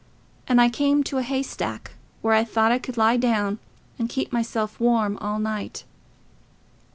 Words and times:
And 0.47 0.59
I 0.59 0.67
came 0.67 1.03
to 1.03 1.19
a 1.19 1.21
haystack, 1.21 1.91
where 2.23 2.33
I 2.33 2.43
thought 2.43 2.71
I 2.71 2.79
could 2.79 2.97
lie 2.97 3.17
down 3.17 3.59
and 3.99 4.09
keep 4.09 4.33
myself 4.33 4.79
warm 4.79 5.15
all 5.21 5.37
night. 5.37 5.83